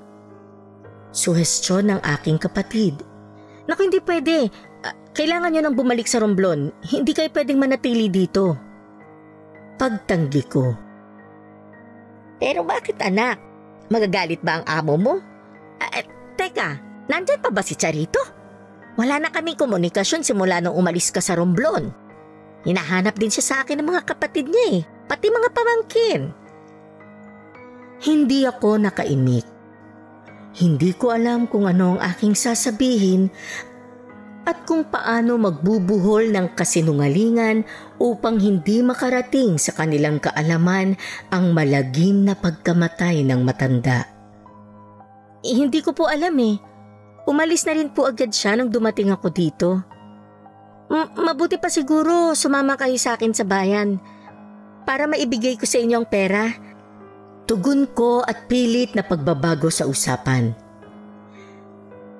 Suhestyon 1.14 1.92
ng 1.92 2.00
aking 2.18 2.40
kapatid. 2.40 2.98
Naku 3.68 3.84
hindi 3.84 4.00
pwede, 4.00 4.48
kailangan 5.18 5.50
nyo 5.50 5.62
nang 5.66 5.74
bumalik 5.74 6.06
sa 6.06 6.22
Romblon, 6.22 6.70
hindi 6.94 7.10
kayo 7.10 7.26
pwedeng 7.34 7.58
manatili 7.58 8.06
dito. 8.06 8.54
Pagtanggi 9.74 10.42
ko. 10.46 10.64
Pero 12.38 12.62
bakit 12.62 13.02
anak? 13.02 13.42
Magagalit 13.90 14.38
ba 14.46 14.62
ang 14.62 14.64
amo 14.70 14.94
mo? 14.94 15.14
Uh, 15.82 16.02
Teka, 16.38 16.78
nandyan 17.10 17.42
pa 17.42 17.50
ba 17.50 17.66
si 17.66 17.74
Charito? 17.74 18.22
Wala 18.94 19.18
na 19.18 19.34
kaming 19.34 19.58
komunikasyon 19.58 20.22
simula 20.22 20.62
nung 20.62 20.78
umalis 20.78 21.10
ka 21.10 21.18
sa 21.18 21.34
Romblon. 21.34 21.90
Hinahanap 22.62 23.18
din 23.18 23.30
siya 23.30 23.42
sa 23.42 23.56
akin 23.66 23.82
ng 23.82 23.90
mga 23.90 24.02
kapatid 24.06 24.46
niya 24.46 24.66
eh, 24.78 24.80
pati 25.10 25.34
mga 25.34 25.50
pamangkin. 25.50 26.20
Hindi 28.06 28.46
ako 28.46 28.86
nakaimik. 28.86 29.46
Hindi 30.62 30.90
ko 30.94 31.10
alam 31.10 31.50
kung 31.50 31.66
ano 31.66 31.98
ang 31.98 32.00
aking 32.06 32.38
sasabihin 32.38 33.30
at 34.48 34.64
kung 34.64 34.88
paano 34.88 35.36
magbubuhol 35.36 36.32
ng 36.32 36.56
kasinungalingan 36.56 37.68
upang 38.00 38.40
hindi 38.40 38.80
makarating 38.80 39.60
sa 39.60 39.76
kanilang 39.76 40.16
kaalaman 40.24 40.96
ang 41.28 41.52
malagim 41.52 42.24
na 42.24 42.32
pagkamatay 42.32 43.28
ng 43.28 43.44
matanda. 43.44 44.08
Eh, 45.44 45.52
hindi 45.52 45.84
ko 45.84 45.92
po 45.92 46.08
alam 46.08 46.32
eh. 46.40 46.56
Umalis 47.28 47.68
na 47.68 47.76
rin 47.76 47.92
po 47.92 48.08
agad 48.08 48.32
siya 48.32 48.56
nang 48.56 48.72
dumating 48.72 49.12
ako 49.12 49.28
dito. 49.28 49.70
M- 50.88 51.12
mabuti 51.20 51.60
pa 51.60 51.68
siguro 51.68 52.32
sumama 52.32 52.80
kayo 52.80 52.96
sa 52.96 53.20
akin 53.20 53.36
sa 53.36 53.44
bayan 53.44 54.00
para 54.88 55.04
maibigay 55.04 55.60
ko 55.60 55.68
sa 55.68 55.76
inyo 55.76 56.00
ang 56.00 56.08
pera. 56.08 56.48
Tugon 57.44 57.84
ko 57.92 58.24
at 58.24 58.48
pilit 58.48 58.96
na 58.96 59.04
pagbabago 59.04 59.68
sa 59.68 59.84
usapan. 59.84 60.67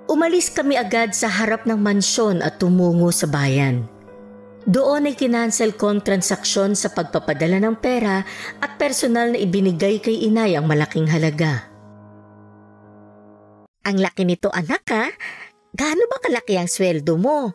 Umalis 0.09 0.49
kami 0.49 0.81
agad 0.81 1.13
sa 1.13 1.29
harap 1.29 1.69
ng 1.69 1.77
mansyon 1.77 2.41
at 2.41 2.57
tumungo 2.57 3.13
sa 3.13 3.29
bayan. 3.29 3.85
Doon 4.65 5.09
ay 5.09 5.17
kinansel 5.17 5.77
ko 5.77 5.93
ang 5.93 6.01
transaksyon 6.01 6.73
sa 6.73 6.93
pagpapadala 6.93 7.61
ng 7.61 7.77
pera 7.77 8.25
at 8.61 8.71
personal 8.81 9.37
na 9.37 9.41
ibinigay 9.41 10.01
kay 10.01 10.25
inay 10.25 10.57
ang 10.57 10.65
malaking 10.65 11.09
halaga. 11.09 11.69
Ang 13.85 14.01
laki 14.01 14.25
nito 14.25 14.49
anak 14.53 14.85
ha. 14.93 15.09
gaano 15.73 16.05
ba 16.09 16.21
kalaki 16.21 16.57
ang 16.57 16.69
sweldo 16.69 17.17
mo? 17.17 17.53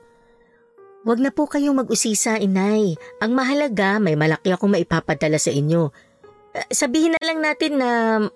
Huwag 1.03 1.19
na 1.19 1.29
po 1.29 1.45
kayong 1.45 1.83
mag-usisa, 1.83 2.39
inay. 2.39 2.95
Ang 3.19 3.31
mahalaga, 3.35 3.99
may 3.99 4.15
malaki 4.15 4.55
akong 4.55 4.71
maipapadala 4.71 5.35
sa 5.35 5.51
inyo. 5.51 5.91
Eh, 6.55 6.65
Sabihin 6.71 7.17
na 7.17 7.21
lang 7.21 7.43
natin 7.43 7.77
na 7.77 7.89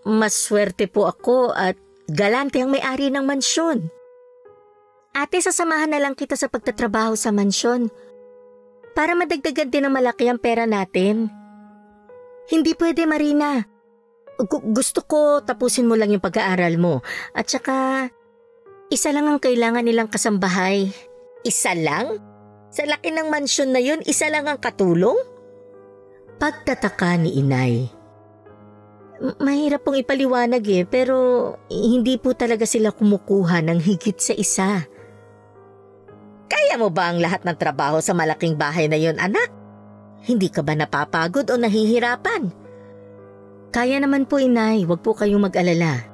mas 0.04 0.36
swerte 0.36 0.86
po 0.92 1.08
ako 1.08 1.56
at 1.56 1.80
galante 2.12 2.60
ang 2.60 2.70
may-ari 2.70 3.08
ng 3.08 3.24
mansyon. 3.24 3.88
Ate, 5.18 5.42
sasamahan 5.42 5.90
na 5.90 5.98
lang 5.98 6.14
kita 6.14 6.38
sa 6.38 6.46
pagtatrabaho 6.46 7.18
sa 7.18 7.34
mansyon. 7.34 7.90
Para 8.94 9.18
madagdagan 9.18 9.74
din 9.74 9.90
ng 9.90 9.94
malaki 9.98 10.30
ang 10.30 10.38
pera 10.38 10.70
natin. 10.70 11.34
Hindi 12.54 12.78
pwede, 12.78 13.10
Marina. 13.10 13.66
Gu- 14.38 14.70
gusto 14.70 15.02
ko 15.02 15.42
tapusin 15.42 15.90
mo 15.90 15.98
lang 15.98 16.14
yung 16.14 16.22
pag-aaral 16.22 16.78
mo. 16.78 17.02
At 17.34 17.50
saka, 17.50 18.06
isa 18.94 19.10
lang 19.10 19.26
ang 19.26 19.42
kailangan 19.42 19.90
nilang 19.90 20.14
kasambahay. 20.14 20.94
Isa 21.42 21.74
lang? 21.74 22.22
Sa 22.70 22.86
laki 22.86 23.10
ng 23.10 23.34
mansyon 23.34 23.74
na 23.74 23.82
yun, 23.82 24.06
isa 24.06 24.30
lang 24.30 24.46
ang 24.46 24.62
katulong? 24.62 25.18
Pagtataka 26.38 27.18
ni 27.18 27.42
inay. 27.42 27.90
Mahirap 29.42 29.82
pong 29.82 29.98
ipaliwanag 29.98 30.62
eh, 30.70 30.86
pero 30.86 31.18
hindi 31.74 32.22
po 32.22 32.38
talaga 32.38 32.70
sila 32.70 32.94
kumukuha 32.94 33.66
ng 33.66 33.82
higit 33.82 34.22
sa 34.22 34.38
isa. 34.38 34.86
Kaya 36.48 36.80
mo 36.80 36.88
ba 36.88 37.12
ang 37.12 37.20
lahat 37.20 37.44
ng 37.44 37.58
trabaho 37.60 38.00
sa 38.00 38.16
malaking 38.16 38.56
bahay 38.56 38.88
na 38.88 38.96
yun, 38.96 39.20
anak? 39.20 39.52
Hindi 40.24 40.48
ka 40.48 40.64
ba 40.64 40.74
napapagod 40.74 41.48
o 41.52 41.56
nahihirapan? 41.60 42.52
Kaya 43.72 44.00
naman 44.00 44.26
po 44.26 44.40
inay, 44.40 44.88
wag 44.88 45.04
po 45.04 45.12
kayong 45.14 45.44
mag-alala. 45.44 46.08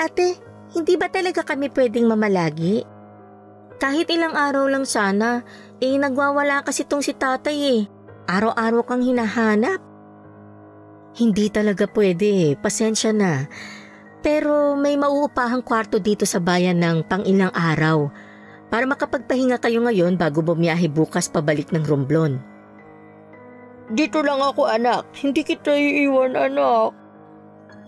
Ate, 0.00 0.40
hindi 0.72 0.96
ba 0.96 1.12
talaga 1.12 1.44
kami 1.44 1.68
pwedeng 1.76 2.08
mamalagi? 2.08 2.82
Kahit 3.80 4.08
ilang 4.12 4.36
araw 4.36 4.68
lang 4.68 4.84
sana, 4.88 5.44
eh 5.80 5.96
nagwawala 5.96 6.64
kasi 6.64 6.84
tong 6.84 7.04
si 7.04 7.12
tatay 7.16 7.56
eh. 7.56 7.80
Araw-araw 8.28 8.84
kang 8.84 9.04
hinahanap. 9.04 9.80
Hindi 11.16 11.48
talaga 11.52 11.84
pwede 11.88 12.52
eh, 12.52 12.52
pasensya 12.56 13.12
na. 13.12 13.48
Pero 14.20 14.76
may 14.76 15.00
mauupahang 15.00 15.64
kwarto 15.64 15.96
dito 15.96 16.28
sa 16.28 16.40
bayan 16.40 16.80
ng 16.80 17.08
pang 17.08 17.24
ilang 17.24 17.52
araw 17.56 18.12
para 18.70 18.86
makapagpahinga 18.86 19.58
kayo 19.58 19.82
ngayon 19.82 20.14
bago 20.14 20.40
bumiyahe 20.40 20.86
bukas 20.86 21.26
pabalik 21.26 21.74
ng 21.74 21.82
Romblon. 21.82 22.38
Dito 23.90 24.22
lang 24.22 24.38
ako 24.38 24.70
anak, 24.70 25.10
hindi 25.18 25.42
kita 25.42 25.74
iiwan 25.74 26.38
anak. 26.38 26.94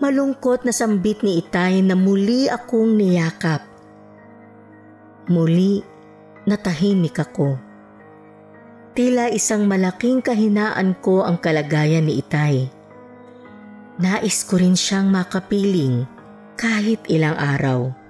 Malungkot 0.03 0.67
na 0.67 0.75
sambit 0.75 1.23
ni 1.23 1.39
Itay 1.39 1.79
na 1.79 1.95
muli 1.95 2.51
akong 2.51 2.99
niyakap. 2.99 3.63
Muli, 5.31 5.79
natahimik 6.43 7.23
ako. 7.23 7.55
Tila 8.99 9.31
isang 9.31 9.71
malaking 9.71 10.19
kahinaan 10.19 10.99
ko 10.99 11.23
ang 11.23 11.39
kalagayan 11.39 12.11
ni 12.11 12.19
Itay. 12.19 12.67
Nais 14.03 14.43
ko 14.43 14.59
rin 14.59 14.75
siyang 14.75 15.07
makapiling 15.07 16.03
kahit 16.59 16.99
ilang 17.07 17.39
araw. 17.39 18.02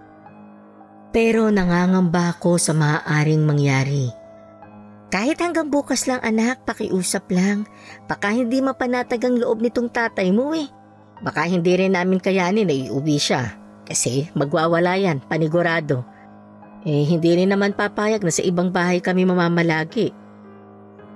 Pero 1.13 1.53
nangangamba 1.53 2.33
ako 2.33 2.57
sa 2.57 2.73
maaaring 2.73 3.45
mangyari. 3.45 4.09
Kahit 5.13 5.45
hanggang 5.45 5.69
bukas 5.69 6.09
lang 6.09 6.25
anak, 6.25 6.65
pakiusap 6.65 7.29
lang. 7.29 7.69
Baka 8.09 8.33
hindi 8.33 8.65
mapanatag 8.65 9.21
ang 9.21 9.37
loob 9.37 9.61
nitong 9.61 9.93
tatay 9.93 10.33
mo 10.33 10.57
eh. 10.57 10.73
Baka 11.21 11.45
hindi 11.45 11.77
rin 11.77 11.93
namin 11.93 12.17
kayanin 12.17 12.65
na 12.65 12.73
iuwi 12.73 13.21
siya. 13.21 13.61
Kasi 13.85 14.33
magwawala 14.33 14.97
yan, 14.97 15.21
panigurado. 15.29 16.01
Eh 16.89 17.05
hindi 17.05 17.37
rin 17.37 17.53
naman 17.53 17.77
papayag 17.77 18.25
na 18.25 18.33
sa 18.33 18.41
ibang 18.41 18.73
bahay 18.73 19.05
kami 19.05 19.29
mamamalagi. 19.29 20.17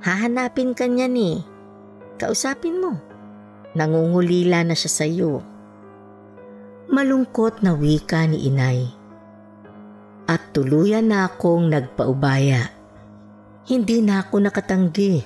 Hahanapin 0.04 0.76
ka 0.76 0.84
niya 0.84 1.08
ni. 1.08 1.40
Kausapin 2.20 2.78
mo. 2.78 3.00
Nangungulila 3.72 4.60
na 4.60 4.76
siya 4.76 4.92
sa'yo. 4.92 5.40
Malungkot 6.92 7.64
na 7.64 7.72
wika 7.74 8.28
ni 8.28 8.46
inay. 8.46 8.95
At 10.26 10.50
tuluyan 10.50 11.06
na 11.06 11.30
akong 11.30 11.70
nagpaubaya. 11.70 12.74
Hindi 13.66 14.02
na 14.02 14.26
ako 14.26 14.46
nakatanggi. 14.46 15.22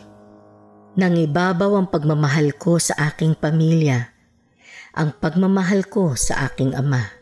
Nangibabaw 0.97 1.81
ang 1.81 1.89
pagmamahal 1.89 2.57
ko 2.61 2.77
sa 2.77 3.13
aking 3.13 3.37
pamilya. 3.37 4.13
Ang 4.97 5.17
pagmamahal 5.17 5.89
ko 5.89 6.13
sa 6.17 6.49
aking 6.49 6.77
ama. 6.77 7.21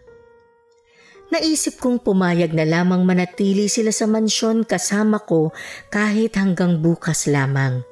Naisip 1.28 1.76
kong 1.78 2.00
pumayag 2.00 2.56
na 2.56 2.64
lamang 2.64 3.04
manatili 3.04 3.68
sila 3.68 3.92
sa 3.92 4.08
mansyon 4.08 4.64
kasama 4.64 5.20
ko 5.20 5.52
kahit 5.92 6.40
hanggang 6.40 6.80
bukas 6.80 7.28
lamang. 7.28 7.84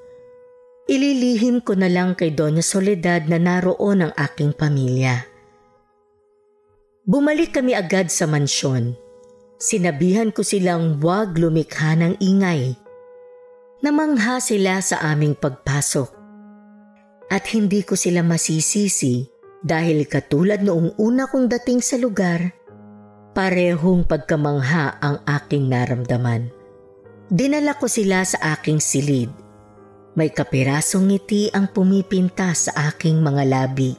Ililihim 0.88 1.60
ko 1.60 1.76
na 1.76 1.92
lang 1.92 2.16
kay 2.16 2.32
Doña 2.32 2.64
Soledad 2.64 3.28
na 3.28 3.36
naroon 3.36 4.08
ang 4.08 4.12
aking 4.16 4.56
pamilya. 4.56 5.28
Bumalik 7.04 7.58
kami 7.58 7.76
agad 7.76 8.08
sa 8.08 8.24
mansyon. 8.24 9.05
Sinabihan 9.56 10.36
ko 10.36 10.44
silang 10.44 11.00
huwag 11.00 11.32
lumikha 11.40 11.96
ng 11.96 12.20
ingay. 12.20 12.76
Namangha 13.80 14.36
sila 14.36 14.84
sa 14.84 15.00
aming 15.00 15.32
pagpasok. 15.32 16.12
At 17.32 17.48
hindi 17.56 17.80
ko 17.80 17.96
sila 17.96 18.20
masisisi 18.20 19.24
dahil 19.64 20.04
katulad 20.04 20.60
noong 20.60 21.00
una 21.00 21.24
kong 21.24 21.48
dating 21.48 21.80
sa 21.80 21.96
lugar, 21.96 22.52
parehong 23.32 24.04
pagkamangha 24.04 25.00
ang 25.00 25.24
aking 25.24 25.72
naramdaman. 25.72 26.52
Dinala 27.32 27.80
ko 27.80 27.88
sila 27.88 28.28
sa 28.28 28.60
aking 28.60 28.76
silid. 28.76 29.32
May 30.20 30.36
kapirasong 30.36 31.08
ngiti 31.08 31.48
ang 31.48 31.72
pumipinta 31.72 32.52
sa 32.52 32.92
aking 32.92 33.24
mga 33.24 33.42
labi. 33.48 33.96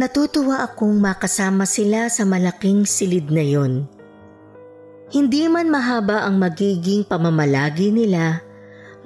Natutuwa 0.00 0.64
akong 0.64 0.96
makasama 0.96 1.68
sila 1.68 2.08
sa 2.08 2.24
malaking 2.24 2.88
silid 2.88 3.28
na 3.28 3.44
yon. 3.44 3.97
Hindi 5.08 5.48
man 5.48 5.72
mahaba 5.72 6.28
ang 6.28 6.36
magiging 6.36 7.00
pamamalagi 7.00 7.88
nila, 7.88 8.44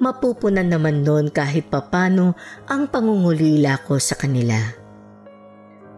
mapupunan 0.03 0.67
naman 0.67 0.99
noon 0.99 1.31
kahit 1.31 1.71
papano 1.71 2.35
ang 2.67 2.91
pangungulila 2.91 3.79
ko 3.87 3.95
sa 4.03 4.19
kanila. 4.19 4.59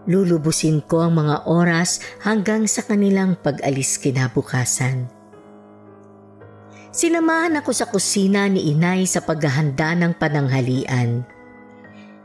Lulubusin 0.05 0.85
ko 0.85 1.09
ang 1.09 1.17
mga 1.17 1.49
oras 1.49 2.05
hanggang 2.21 2.69
sa 2.69 2.85
kanilang 2.85 3.33
pag-alis 3.41 3.97
kinabukasan. 3.97 5.09
Sinamahan 6.93 7.57
ako 7.57 7.71
sa 7.73 7.89
kusina 7.89 8.45
ni 8.45 8.77
inay 8.77 9.09
sa 9.09 9.25
paghahanda 9.25 9.97
ng 9.97 10.13
pananghalian. 10.21 11.25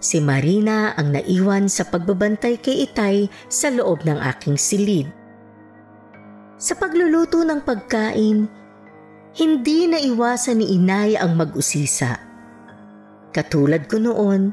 Si 0.05 0.21
Marina 0.21 0.93
ang 1.01 1.17
naiwan 1.17 1.73
sa 1.73 1.89
pagbabantay 1.89 2.61
kay 2.61 2.85
Itay 2.85 3.33
sa 3.49 3.73
loob 3.73 4.05
ng 4.05 4.21
aking 4.21 4.61
silid. 4.61 5.20
Sa 6.61 6.77
pagluluto 6.77 7.41
ng 7.41 7.65
pagkain, 7.65 8.45
hindi 9.33 9.79
na 9.89 9.97
iwasan 9.97 10.61
ni 10.61 10.77
inay 10.77 11.17
ang 11.17 11.33
mag-usisa. 11.33 12.21
Katulad 13.33 13.89
ko 13.89 13.97
noon, 13.97 14.53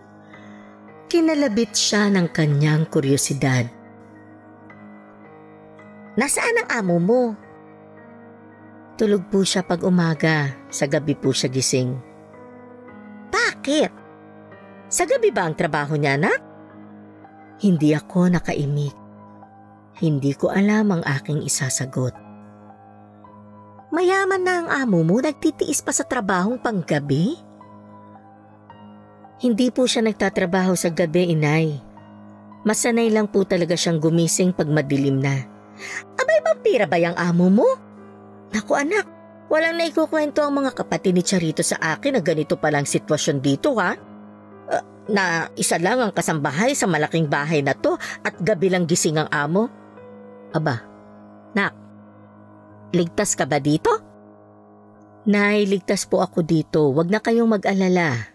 kinalabit 1.11 1.75
siya 1.75 2.07
ng 2.07 2.31
kanyang 2.31 2.87
kuryosidad. 2.87 3.67
Nasaan 6.15 6.63
ang 6.63 6.69
amo 6.79 6.95
mo? 6.95 7.23
Tulog 8.95 9.27
po 9.27 9.43
siya 9.43 9.67
pag 9.67 9.83
umaga, 9.83 10.55
sa 10.71 10.87
gabi 10.87 11.11
po 11.11 11.35
siya 11.35 11.51
gising. 11.51 11.91
Bakit? 13.29 13.91
Sa 14.87 15.03
gabi 15.03 15.29
ba 15.35 15.43
ang 15.43 15.59
trabaho 15.59 15.99
niya, 15.99 16.15
anak? 16.15 16.39
Hindi 17.59 17.91
ako 17.91 18.31
nakaimik. 18.33 18.96
Hindi 19.97 20.37
ko 20.37 20.53
alam 20.53 20.93
ang 20.93 21.01
aking 21.01 21.41
isasagot. 21.41 22.13
Mayaman 23.89 24.41
na 24.45 24.53
ang 24.61 24.67
amo 24.69 25.01
mo, 25.01 25.17
nagtitiis 25.17 25.81
pa 25.81 25.89
sa 25.89 26.05
trabahong 26.05 26.61
panggabi? 26.61 27.33
Hindi 29.41 29.73
po 29.73 29.89
siya 29.89 30.05
nagtatrabaho 30.05 30.77
sa 30.77 30.93
gabi, 30.93 31.33
inay. 31.33 31.81
Masanay 32.61 33.09
lang 33.09 33.25
po 33.25 33.41
talaga 33.47 33.73
siyang 33.73 33.97
gumising 33.97 34.53
pag 34.53 34.69
madilim 34.69 35.17
na. 35.17 35.45
Abay, 36.19 36.39
vampira 36.45 36.85
ba 36.85 37.01
yung 37.01 37.17
amo 37.17 37.47
mo? 37.47 37.69
Naku 38.53 38.77
anak, 38.77 39.05
walang 39.49 39.81
naikukwento 39.81 40.43
ang 40.45 40.61
mga 40.61 40.77
kapatid 40.77 41.15
ni 41.15 41.23
Charito 41.23 41.63
sa 41.63 41.79
akin 41.79 42.17
na 42.17 42.21
ganito 42.21 42.53
palang 42.59 42.85
sitwasyon 42.85 43.37
dito 43.39 43.77
ha? 43.81 43.95
Uh, 44.67 44.83
na 45.07 45.47
isa 45.55 45.79
lang 45.79 46.03
ang 46.03 46.11
kasambahay 46.11 46.75
sa 46.75 46.85
malaking 46.85 47.31
bahay 47.31 47.63
na 47.63 47.71
to 47.71 47.95
at 48.21 48.35
gabi 48.43 48.67
lang 48.67 48.83
gising 48.83 49.15
ang 49.15 49.29
amo? 49.31 49.86
Aba, 50.55 50.79
nak, 51.51 51.73
ligtas 52.95 53.35
ka 53.35 53.43
ba 53.43 53.59
dito? 53.59 53.91
Nay, 55.27 55.67
ligtas 55.67 56.07
po 56.07 56.23
ako 56.23 56.39
dito. 56.39 56.87
Huwag 56.95 57.11
na 57.11 57.19
kayong 57.19 57.51
mag-alala. 57.51 58.31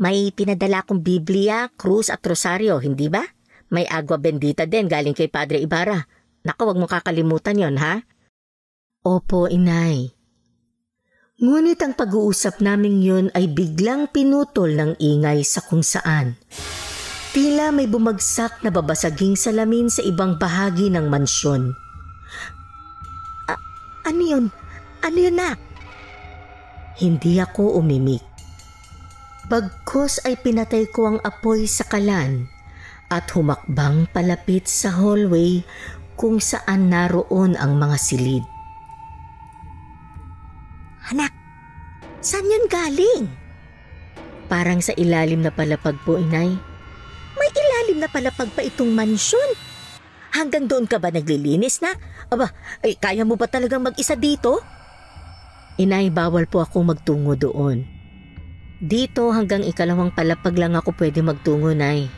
May 0.00 0.32
pinadala 0.32 0.80
kong 0.82 1.04
Biblia, 1.04 1.68
krus 1.76 2.08
at 2.08 2.24
rosaryo, 2.24 2.80
hindi 2.80 3.12
ba? 3.12 3.20
May 3.68 3.84
agua 3.84 4.16
bendita 4.16 4.64
din 4.64 4.88
galing 4.88 5.12
kay 5.12 5.28
Padre 5.28 5.60
Ibarra. 5.60 6.00
Naku, 6.40 6.62
wag 6.64 6.80
mo 6.80 6.88
kakalimutan 6.88 7.60
yon 7.60 7.76
ha? 7.76 8.00
Opo, 9.04 9.44
inay. 9.44 10.08
Ngunit 11.36 11.82
ang 11.84 11.92
pag-uusap 11.92 12.64
naming 12.64 13.04
yun 13.04 13.26
ay 13.36 13.50
biglang 13.52 14.08
pinutol 14.08 14.72
ng 14.72 14.96
ingay 14.96 15.44
sa 15.44 15.60
kung 15.60 15.84
saan. 15.84 16.40
Tila 17.34 17.74
may 17.74 17.90
bumagsak 17.90 18.62
na 18.62 18.70
babasaging 18.70 19.34
salamin 19.34 19.90
sa 19.90 20.06
ibang 20.06 20.38
bahagi 20.38 20.86
ng 20.86 21.10
mansyon. 21.10 21.74
A- 23.50 23.64
ano 24.06 24.22
yun? 24.22 24.44
Ano 25.02 25.18
yun 25.18 25.34
na? 25.34 25.58
Hindi 26.94 27.42
ako 27.42 27.82
umimik. 27.82 28.22
Bagkos 29.50 30.22
ay 30.22 30.38
pinatay 30.38 30.86
ko 30.94 31.10
ang 31.10 31.18
apoy 31.26 31.66
sa 31.66 31.82
kalan 31.90 32.46
at 33.10 33.26
humakbang 33.34 34.06
palapit 34.14 34.70
sa 34.70 34.94
hallway 34.94 35.66
kung 36.14 36.38
saan 36.38 36.86
naroon 36.86 37.58
ang 37.58 37.82
mga 37.82 37.98
silid. 37.98 38.46
Anak, 41.10 41.34
saan 42.22 42.46
yun 42.46 42.70
galing? 42.70 43.26
Parang 44.46 44.78
sa 44.78 44.94
ilalim 44.94 45.42
na 45.42 45.50
palapag 45.50 45.98
po, 46.06 46.14
inay. 46.14 46.73
May 47.84 47.92
ilalim 47.92 48.00
na 48.00 48.08
palapag 48.08 48.48
pa 48.56 48.64
itong 48.64 48.96
mansyon. 48.96 49.50
Hanggang 50.32 50.64
doon 50.64 50.88
ka 50.88 50.96
ba 50.96 51.12
naglilinis 51.12 51.84
na? 51.84 51.92
Aba, 52.32 52.48
ay 52.80 52.96
kaya 52.96 53.28
mo 53.28 53.36
ba 53.36 53.44
talagang 53.44 53.84
mag-isa 53.84 54.16
dito? 54.16 54.64
Inay, 55.76 56.08
bawal 56.08 56.48
po 56.48 56.64
ako 56.64 56.80
magtungo 56.80 57.36
doon. 57.36 57.84
Dito 58.80 59.28
hanggang 59.36 59.60
ikalawang 59.60 60.16
palapag 60.16 60.56
lang 60.56 60.80
ako 60.80 60.96
pwede 60.96 61.20
magtungo, 61.20 61.76
nay. 61.76 62.08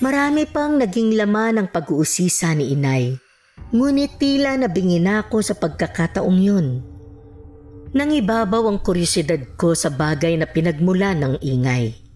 Marami 0.00 0.48
pang 0.48 0.80
naging 0.80 1.20
laman 1.20 1.60
ng 1.60 1.68
pag-uusisa 1.68 2.56
ni 2.56 2.72
inay. 2.72 3.20
Ngunit 3.68 4.16
tila 4.16 4.56
nabingin 4.56 5.12
ako 5.12 5.44
sa 5.44 5.52
pagkakataong 5.60 6.40
yun. 6.40 6.80
Nangibabaw 7.92 8.64
ang 8.64 8.80
kuryosidad 8.80 9.60
ko 9.60 9.76
sa 9.76 9.92
bagay 9.92 10.40
na 10.40 10.48
pinagmula 10.48 11.12
ng 11.12 11.36
ingay. 11.44 12.07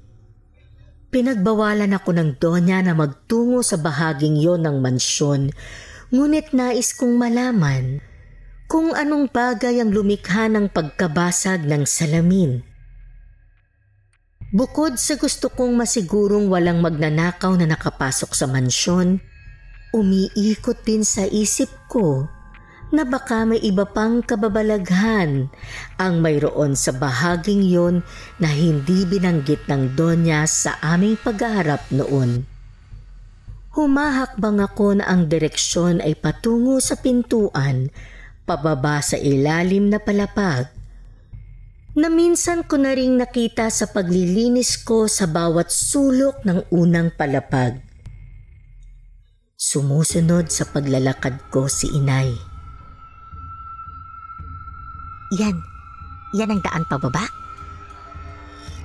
Pinagbawalan 1.13 1.93
ako 1.93 2.17
ng 2.17 2.31
donya 2.41 2.81
na 2.81 2.97
magtungo 2.97 3.61
sa 3.61 3.77
bahaging 3.77 4.41
yon 4.41 4.65
ng 4.65 4.81
mansyon, 4.81 5.53
ngunit 6.09 6.57
nais 6.57 6.97
kong 6.97 7.21
malaman 7.21 8.01
kung 8.65 8.97
anong 8.97 9.29
bagay 9.29 9.77
ang 9.85 9.93
lumikha 9.93 10.49
ng 10.49 10.73
pagkabasag 10.73 11.69
ng 11.69 11.85
salamin. 11.85 12.65
Bukod 14.57 14.97
sa 14.97 15.21
gusto 15.21 15.53
kong 15.53 15.77
masigurong 15.77 16.49
walang 16.49 16.81
magnanakaw 16.81 17.61
na 17.61 17.69
nakapasok 17.69 18.33
sa 18.33 18.49
mansyon, 18.49 19.21
umiikot 19.93 20.81
din 20.81 21.05
sa 21.05 21.29
isip 21.29 21.69
ko 21.93 22.25
na 22.93 23.09
baka 23.09 23.49
may 23.49 23.59
iba 23.65 23.89
pang 23.89 24.21
kababalaghan 24.21 25.49
ang 25.97 26.15
mayroon 26.21 26.77
sa 26.77 26.93
bahaging 26.93 27.65
yon 27.65 28.05
na 28.37 28.53
hindi 28.53 29.09
binanggit 29.09 29.65
ng 29.67 29.97
Donya 29.97 30.45
sa 30.45 30.77
aming 30.85 31.17
paghaharap 31.17 31.89
noon. 31.89 32.45
Humahakbang 33.73 34.61
ako 34.61 35.01
na 35.01 35.09
ang 35.09 35.33
direksyon 35.33 36.05
ay 36.05 36.13
patungo 36.13 36.77
sa 36.77 37.01
pintuan, 37.01 37.89
pababa 38.45 39.01
sa 39.01 39.17
ilalim 39.17 39.89
na 39.89 39.97
palapag. 39.97 40.69
Na 41.97 42.13
minsan 42.13 42.69
ko 42.69 42.77
na 42.77 42.93
ring 42.93 43.17
nakita 43.17 43.73
sa 43.73 43.89
paglilinis 43.89 44.77
ko 44.85 45.09
sa 45.09 45.25
bawat 45.25 45.73
sulok 45.73 46.45
ng 46.45 46.69
unang 46.69 47.17
palapag. 47.17 47.81
Sumusunod 49.57 50.53
sa 50.53 50.69
paglalakad 50.69 51.49
ko 51.49 51.65
si 51.65 51.89
inay. 51.97 52.52
Yan. 55.33 55.57
Yan 56.37 56.53
ang 56.53 56.61
daan 56.61 56.85
pababa? 56.85 57.25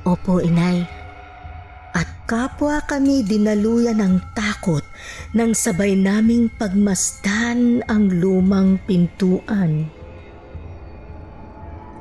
Opo, 0.07 0.39
inay. 0.39 0.87
At 1.91 2.07
kapwa 2.23 2.79
kami 2.87 3.19
dinaluyan 3.27 3.99
ng 3.99 4.15
takot 4.31 4.83
nang 5.35 5.51
sabay 5.51 5.99
naming 5.99 6.47
pagmasdan 6.55 7.83
ang 7.91 8.07
lumang 8.07 8.79
pintuan. 8.87 9.91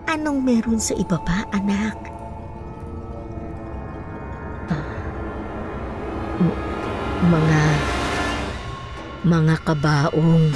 Anong 0.07 0.39
meron 0.47 0.79
sa 0.79 0.95
ibaba, 0.95 1.43
anak? 1.51 1.99
Uh, 4.71 4.95
mga 7.27 7.63
mga 9.27 9.55
kabaong 9.67 10.55